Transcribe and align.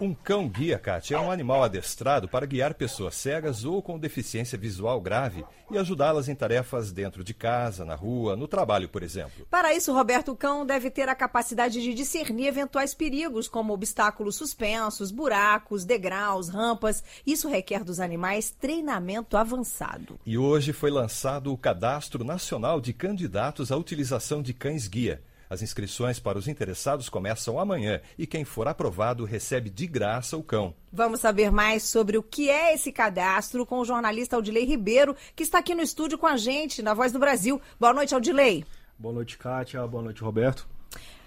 Um 0.00 0.14
cão-guia, 0.14 0.78
Kátia, 0.78 1.16
é 1.16 1.20
um 1.20 1.30
animal 1.30 1.62
adestrado 1.62 2.26
para 2.26 2.46
guiar 2.46 2.72
pessoas 2.72 3.14
cegas 3.14 3.66
ou 3.66 3.82
com 3.82 3.98
deficiência 3.98 4.56
visual 4.56 4.98
grave 4.98 5.44
e 5.70 5.76
ajudá-las 5.76 6.26
em 6.26 6.34
tarefas 6.34 6.90
dentro 6.90 7.22
de 7.22 7.34
casa, 7.34 7.84
na 7.84 7.94
rua, 7.94 8.34
no 8.34 8.48
trabalho, 8.48 8.88
por 8.88 9.02
exemplo. 9.02 9.46
Para 9.50 9.74
isso, 9.74 9.92
Roberto 9.92 10.34
Cão 10.34 10.64
deve 10.64 10.90
ter 10.90 11.06
a 11.10 11.14
capacidade 11.14 11.82
de 11.82 11.92
discernir 11.92 12.46
eventuais 12.46 12.94
perigos, 12.94 13.46
como 13.46 13.74
obstáculos 13.74 14.36
suspensos, 14.36 15.10
buracos, 15.10 15.84
degraus, 15.84 16.48
rampas. 16.48 17.04
Isso 17.26 17.46
requer 17.46 17.84
dos 17.84 18.00
animais 18.00 18.50
treinamento 18.50 19.36
avançado. 19.36 20.18
E 20.24 20.38
hoje 20.38 20.72
foi 20.72 20.90
lançado 20.90 21.52
o 21.52 21.58
Cadastro 21.58 22.24
Nacional 22.24 22.80
de 22.80 22.94
Candidatos 22.94 23.70
à 23.70 23.76
Utilização 23.76 24.40
de 24.40 24.54
Cães-Guia. 24.54 25.20
As 25.50 25.62
inscrições 25.62 26.20
para 26.20 26.38
os 26.38 26.46
interessados 26.46 27.08
começam 27.08 27.58
amanhã 27.58 28.00
e 28.16 28.24
quem 28.24 28.44
for 28.44 28.68
aprovado 28.68 29.24
recebe 29.24 29.68
de 29.68 29.84
graça 29.84 30.36
o 30.36 30.44
cão. 30.44 30.72
Vamos 30.92 31.18
saber 31.18 31.50
mais 31.50 31.82
sobre 31.82 32.16
o 32.16 32.22
que 32.22 32.48
é 32.48 32.72
esse 32.72 32.92
cadastro 32.92 33.66
com 33.66 33.80
o 33.80 33.84
jornalista 33.84 34.36
Aldilei 34.36 34.64
Ribeiro, 34.64 35.16
que 35.34 35.42
está 35.42 35.58
aqui 35.58 35.74
no 35.74 35.82
estúdio 35.82 36.16
com 36.16 36.28
a 36.28 36.36
gente, 36.36 36.82
na 36.82 36.94
Voz 36.94 37.10
do 37.10 37.18
Brasil. 37.18 37.60
Boa 37.80 37.92
noite, 37.92 38.14
Aldilei. 38.14 38.64
Boa 38.96 39.12
noite, 39.12 39.36
Kátia. 39.36 39.84
Boa 39.88 40.04
noite, 40.04 40.22
Roberto. 40.22 40.68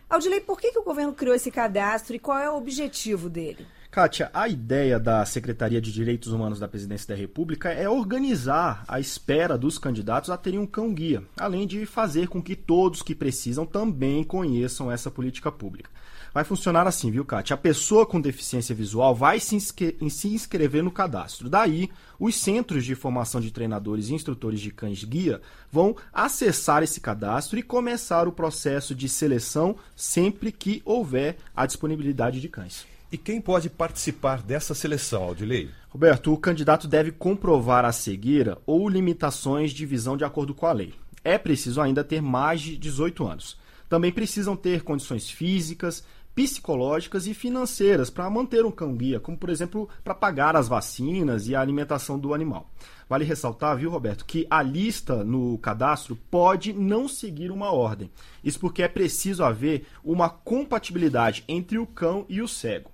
Aldilei, 0.10 0.40
por 0.40 0.58
que, 0.62 0.72
que 0.72 0.80
o 0.80 0.84
governo 0.84 1.12
criou 1.12 1.36
esse 1.36 1.52
cadastro 1.52 2.16
e 2.16 2.20
qual 2.20 2.40
é 2.40 2.50
o 2.50 2.56
objetivo 2.56 3.30
dele? 3.30 3.68
Kátia, 3.94 4.32
a 4.34 4.50
ideia 4.50 5.00
da 5.00 5.24
Secretaria 5.24 5.80
de 5.80 5.94
Direitos 5.94 6.34
Humanos 6.34 6.58
da 6.58 6.68
Presidência 6.68 7.10
da 7.10 7.14
República 7.14 7.70
é 7.70 7.88
organizar 7.88 8.84
a 8.88 9.00
espera 9.00 9.56
dos 9.56 9.78
candidatos 9.78 10.32
a 10.32 10.36
terem 10.36 10.58
um 10.58 10.66
cão-guia, 10.66 11.24
além 11.38 11.68
de 11.68 11.86
fazer 11.86 12.28
com 12.28 12.42
que 12.42 12.56
todos 12.56 13.04
que 13.04 13.14
precisam 13.14 13.68
também 13.68 14.24
conheçam 14.24 14.92
essa 14.92 15.12
política 15.12 15.52
pública. 15.52 15.92
Vai 16.34 16.44
funcionar 16.44 16.88
assim, 16.88 17.12
viu, 17.12 17.24
Kátia? 17.24 17.54
A 17.54 17.58
pessoa 17.58 18.04
com 18.04 18.20
deficiência 18.20 18.74
visual 18.74 19.14
vai 19.14 19.40
se, 19.40 19.60
se 19.60 20.28
inscrever 20.28 20.82
no 20.82 20.90
cadastro. 20.90 21.48
Daí, 21.48 21.88
os 22.20 22.34
centros 22.34 22.86
de 22.86 22.96
formação 22.96 23.40
de 23.40 23.52
treinadores 23.52 24.10
e 24.10 24.16
instrutores 24.16 24.60
de 24.60 24.72
cães-guia 24.72 25.40
vão 25.72 25.96
acessar 26.12 26.82
esse 26.82 27.00
cadastro 27.00 27.60
e 27.60 27.62
começar 27.62 28.28
o 28.28 28.32
processo 28.32 28.96
de 28.96 29.08
seleção 29.08 29.76
sempre 29.96 30.52
que 30.52 30.82
houver 30.84 31.38
a 31.56 31.68
disponibilidade 31.68 32.42
de 32.42 32.50
cães. 32.50 32.92
E 33.14 33.18
quem 33.18 33.40
pode 33.40 33.70
participar 33.70 34.42
dessa 34.42 34.74
seleção, 34.74 35.22
Aldilei? 35.22 35.70
Roberto, 35.88 36.34
o 36.34 36.38
candidato 36.38 36.88
deve 36.88 37.12
comprovar 37.12 37.86
a 37.86 37.92
cegueira 37.92 38.58
ou 38.66 38.90
limitações 38.90 39.72
de 39.72 39.86
visão 39.86 40.18
de 40.18 40.26
acordo 40.26 40.56
com 40.56 40.66
a 40.66 40.72
lei. 40.72 40.96
É 41.24 41.38
preciso 41.38 41.80
ainda 41.80 42.04
ter 42.04 42.24
mais 42.24 42.60
de 42.60 42.76
18 42.76 43.24
anos. 43.24 43.56
Também 43.88 44.12
precisam 44.12 44.56
ter 44.56 44.82
condições 44.82 45.30
físicas, 45.30 46.04
psicológicas 46.34 47.28
e 47.28 47.36
financeiras 47.36 48.10
para 48.10 48.28
manter 48.32 48.66
um 48.66 48.72
cão-guia, 48.72 49.20
como 49.20 49.38
por 49.38 49.52
exemplo 49.52 49.88
para 50.04 50.16
pagar 50.16 50.56
as 50.56 50.68
vacinas 50.68 51.48
e 51.48 51.54
a 51.54 51.62
alimentação 51.62 52.18
do 52.18 52.34
animal. 52.34 52.68
Vale 53.08 53.26
ressaltar, 53.26 53.78
viu, 53.78 53.92
Roberto, 53.92 54.26
que 54.26 54.48
a 54.50 54.64
lista 54.64 55.24
no 55.24 55.60
cadastro 55.60 56.16
pode 56.32 56.74
não 56.74 57.08
seguir 57.08 57.52
uma 57.52 57.72
ordem. 57.72 58.10
Isso 58.44 58.60
porque 58.60 58.82
é 58.82 58.88
preciso 58.88 59.44
haver 59.44 59.86
uma 60.04 60.32
compatibilidade 60.32 61.44
entre 61.48 61.78
o 61.78 61.86
cão 61.86 62.26
e 62.28 62.42
o 62.42 62.48
cego. 62.48 62.92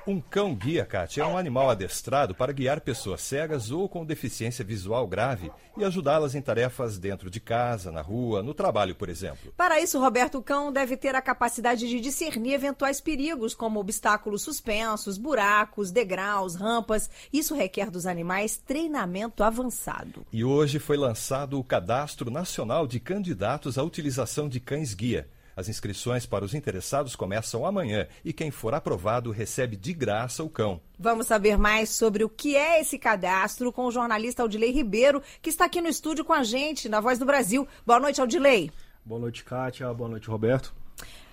Um 0.08 0.20
cão-guia, 0.20 0.86
Kátia, 0.86 1.22
é 1.22 1.26
um 1.26 1.36
animal 1.36 1.68
adestrado 1.68 2.32
para 2.32 2.52
guiar 2.52 2.80
pessoas 2.80 3.20
cegas 3.22 3.72
ou 3.72 3.88
com 3.88 4.06
deficiência 4.06 4.64
visual 4.64 5.04
grave 5.04 5.50
e 5.76 5.84
ajudá-las 5.84 6.36
em 6.36 6.40
tarefas 6.40 6.96
dentro 6.96 7.28
de 7.28 7.40
casa, 7.40 7.90
na 7.90 8.02
rua, 8.02 8.40
no 8.40 8.54
trabalho, 8.54 8.94
por 8.94 9.08
exemplo. 9.08 9.52
Para 9.56 9.80
isso, 9.80 9.98
Roberto 9.98 10.40
Cão 10.40 10.72
deve 10.72 10.96
ter 10.96 11.16
a 11.16 11.20
capacidade 11.20 11.88
de 11.88 12.00
discernir 12.00 12.52
eventuais 12.52 13.00
perigos, 13.00 13.52
como 13.52 13.80
obstáculos 13.80 14.42
suspensos, 14.42 15.18
buracos, 15.18 15.90
degraus, 15.90 16.54
rampas. 16.54 17.10
Isso 17.32 17.56
requer 17.56 17.90
dos 17.90 18.06
animais 18.06 18.56
treinamento 18.56 19.42
avançado. 19.42 20.24
E 20.32 20.44
hoje 20.44 20.78
foi 20.78 20.96
lançado 20.96 21.58
o 21.58 21.64
Cadastro 21.64 22.30
Nacional 22.30 22.86
de 22.86 23.00
Candidatos 23.00 23.76
à 23.76 23.82
Utilização 23.82 24.48
de 24.48 24.60
Cães-Guia. 24.60 25.28
As 25.56 25.70
inscrições 25.70 26.26
para 26.26 26.44
os 26.44 26.52
interessados 26.52 27.16
começam 27.16 27.64
amanhã 27.64 28.06
e 28.22 28.30
quem 28.30 28.50
for 28.50 28.74
aprovado 28.74 29.30
recebe 29.30 29.74
de 29.74 29.94
graça 29.94 30.44
o 30.44 30.50
cão. 30.50 30.82
Vamos 30.98 31.26
saber 31.26 31.56
mais 31.56 31.88
sobre 31.88 32.22
o 32.22 32.28
que 32.28 32.54
é 32.54 32.78
esse 32.78 32.98
cadastro 32.98 33.72
com 33.72 33.86
o 33.86 33.90
jornalista 33.90 34.42
Aldilei 34.42 34.70
Ribeiro, 34.70 35.22
que 35.40 35.48
está 35.48 35.64
aqui 35.64 35.80
no 35.80 35.88
estúdio 35.88 36.26
com 36.26 36.34
a 36.34 36.44
gente, 36.44 36.90
na 36.90 37.00
Voz 37.00 37.18
do 37.18 37.24
Brasil. 37.24 37.66
Boa 37.86 37.98
noite, 37.98 38.20
Aldilei. 38.20 38.70
Boa 39.02 39.18
noite, 39.18 39.44
Kátia. 39.44 39.90
Boa 39.94 40.10
noite, 40.10 40.28
Roberto. 40.28 40.74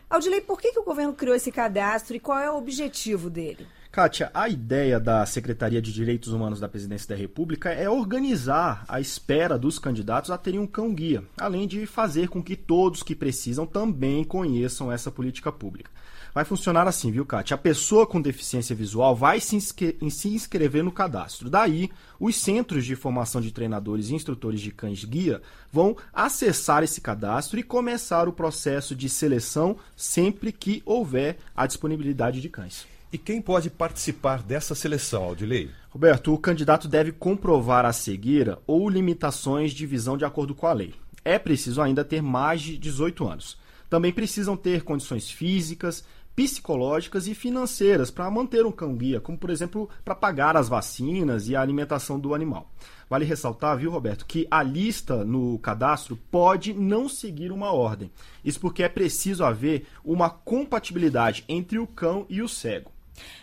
Aldilei, 0.09 0.39
por 0.39 0.61
que, 0.61 0.71
que 0.71 0.79
o 0.79 0.85
governo 0.85 1.13
criou 1.13 1.35
esse 1.35 1.51
cadastro 1.51 2.15
e 2.15 2.19
qual 2.19 2.39
é 2.39 2.49
o 2.49 2.55
objetivo 2.55 3.29
dele? 3.29 3.67
Kátia, 3.93 4.31
a 4.33 4.49
ideia 4.49 4.99
da 4.99 5.23
Secretaria 5.23 5.79
de 5.79 5.93
Direitos 5.93 6.33
Humanos 6.33 6.59
da 6.59 6.67
Presidência 6.67 7.09
da 7.09 7.15
República 7.15 7.69
é 7.69 7.87
organizar 7.87 8.83
a 8.87 8.99
espera 8.99 9.55
dos 9.55 9.77
candidatos 9.77 10.31
a 10.31 10.37
terem 10.39 10.59
um 10.59 10.65
cão-guia, 10.65 11.23
além 11.37 11.67
de 11.67 11.85
fazer 11.85 12.27
com 12.27 12.41
que 12.41 12.55
todos 12.55 13.03
que 13.03 13.13
precisam 13.13 13.67
também 13.67 14.23
conheçam 14.23 14.91
essa 14.91 15.11
política 15.11 15.51
pública. 15.51 15.91
Vai 16.33 16.43
funcionar 16.43 16.87
assim, 16.87 17.11
viu, 17.11 17.23
Kátia? 17.23 17.53
A 17.53 17.57
pessoa 17.59 18.07
com 18.07 18.19
deficiência 18.19 18.75
visual 18.75 19.15
vai 19.15 19.39
se, 19.39 19.61
se 19.61 20.27
inscrever 20.27 20.83
no 20.83 20.91
cadastro. 20.91 21.47
Daí, 21.47 21.91
os 22.19 22.35
centros 22.35 22.85
de 22.85 22.95
formação 22.95 23.39
de 23.39 23.51
treinadores 23.51 24.09
e 24.09 24.15
instrutores 24.15 24.59
de 24.59 24.71
cães-guia 24.71 25.39
vão 25.71 25.95
acessar 26.11 26.81
esse 26.81 26.99
cadastro 26.99 27.59
e 27.59 27.63
começar 27.63 28.27
o 28.27 28.33
processo 28.33 28.95
de 28.95 29.07
seleção 29.07 29.77
sempre 29.95 30.51
que 30.51 30.81
houver 30.83 31.37
a 31.55 31.67
disponibilidade 31.67 32.41
de 32.41 32.49
cães. 32.49 32.91
E 33.13 33.17
quem 33.19 33.39
pode 33.39 33.69
participar 33.69 34.41
dessa 34.41 34.73
seleção, 34.73 35.25
Aldilei? 35.25 35.69
Roberto, 35.91 36.33
o 36.33 36.37
candidato 36.39 36.87
deve 36.87 37.11
comprovar 37.11 37.85
a 37.85 37.93
cegueira 37.93 38.57
ou 38.65 38.89
limitações 38.89 39.71
de 39.71 39.85
visão 39.85 40.17
de 40.17 40.25
acordo 40.25 40.55
com 40.55 40.65
a 40.65 40.73
lei. 40.73 40.95
É 41.23 41.37
preciso 41.37 41.79
ainda 41.79 42.03
ter 42.03 42.23
mais 42.23 42.59
de 42.59 42.75
18 42.75 43.27
anos. 43.27 43.55
Também 43.87 44.11
precisam 44.11 44.57
ter 44.57 44.81
condições 44.81 45.29
físicas, 45.29 46.03
psicológicas 46.35 47.27
e 47.27 47.35
financeiras 47.35 48.09
para 48.09 48.31
manter 48.31 48.65
um 48.65 48.71
cão-guia, 48.71 49.21
como 49.21 49.37
por 49.37 49.51
exemplo 49.51 49.87
para 50.03 50.15
pagar 50.15 50.57
as 50.57 50.67
vacinas 50.67 51.47
e 51.47 51.55
a 51.55 51.61
alimentação 51.61 52.19
do 52.19 52.33
animal. 52.33 52.71
Vale 53.07 53.25
ressaltar, 53.25 53.77
viu, 53.77 53.91
Roberto, 53.91 54.25
que 54.25 54.47
a 54.49 54.63
lista 54.63 55.23
no 55.23 55.59
cadastro 55.59 56.17
pode 56.31 56.73
não 56.73 57.07
seguir 57.07 57.51
uma 57.51 57.71
ordem. 57.71 58.11
Isso 58.43 58.59
porque 58.59 58.81
é 58.81 58.89
preciso 58.89 59.45
haver 59.45 59.85
uma 60.03 60.31
compatibilidade 60.31 61.45
entre 61.47 61.77
o 61.77 61.85
cão 61.85 62.25
e 62.27 62.41
o 62.41 62.49
cego. 62.49 62.92